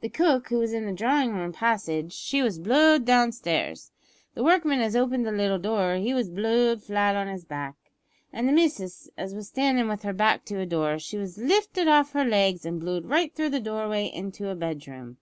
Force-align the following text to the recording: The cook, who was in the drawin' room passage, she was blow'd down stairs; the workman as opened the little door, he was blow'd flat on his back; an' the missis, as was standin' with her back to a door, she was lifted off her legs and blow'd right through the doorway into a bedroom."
The 0.00 0.08
cook, 0.08 0.48
who 0.48 0.56
was 0.56 0.72
in 0.72 0.86
the 0.86 0.92
drawin' 0.94 1.34
room 1.34 1.52
passage, 1.52 2.14
she 2.14 2.40
was 2.40 2.58
blow'd 2.58 3.04
down 3.04 3.30
stairs; 3.30 3.90
the 4.32 4.42
workman 4.42 4.80
as 4.80 4.96
opened 4.96 5.26
the 5.26 5.32
little 5.32 5.58
door, 5.58 5.96
he 5.96 6.14
was 6.14 6.30
blow'd 6.30 6.82
flat 6.82 7.14
on 7.14 7.28
his 7.28 7.44
back; 7.44 7.76
an' 8.32 8.46
the 8.46 8.52
missis, 8.54 9.10
as 9.18 9.34
was 9.34 9.48
standin' 9.48 9.86
with 9.86 10.02
her 10.02 10.14
back 10.14 10.46
to 10.46 10.60
a 10.60 10.64
door, 10.64 10.98
she 10.98 11.18
was 11.18 11.36
lifted 11.36 11.88
off 11.88 12.12
her 12.12 12.24
legs 12.24 12.64
and 12.64 12.80
blow'd 12.80 13.04
right 13.04 13.34
through 13.34 13.50
the 13.50 13.60
doorway 13.60 14.06
into 14.06 14.48
a 14.48 14.54
bedroom." 14.54 15.18